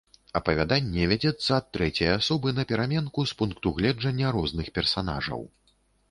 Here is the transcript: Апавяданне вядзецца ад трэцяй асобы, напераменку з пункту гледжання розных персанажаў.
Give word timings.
Апавяданне 0.37 1.01
вядзецца 1.09 1.49
ад 1.57 1.65
трэцяй 1.75 2.09
асобы, 2.19 2.53
напераменку 2.59 3.25
з 3.33 3.37
пункту 3.41 3.73
гледжання 3.77 4.31
розных 4.39 4.71
персанажаў. 4.79 5.45